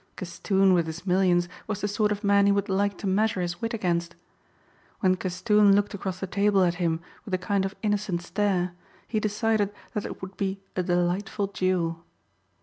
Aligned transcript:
Castoon 0.17 0.73
with 0.73 0.87
his 0.87 1.05
millions 1.05 1.47
was 1.67 1.81
the 1.81 1.87
sort 1.87 2.11
of 2.11 2.23
man 2.23 2.47
he 2.47 2.51
would 2.51 2.69
like 2.69 2.97
to 2.97 3.05
measure 3.05 3.39
his 3.39 3.61
wit 3.61 3.71
against. 3.71 4.15
When 5.01 5.15
Castoon 5.15 5.75
looked 5.75 5.93
across 5.93 6.19
the 6.19 6.25
table 6.25 6.63
at 6.63 6.73
him 6.81 7.01
with 7.23 7.35
a 7.35 7.37
kind 7.37 7.65
of 7.65 7.75
innocent 7.83 8.23
stare 8.23 8.73
he 9.07 9.19
decided 9.19 9.71
that 9.93 10.07
it 10.07 10.19
would 10.19 10.35
be 10.37 10.59
a 10.75 10.81
delightful 10.81 11.45
duel. 11.45 12.03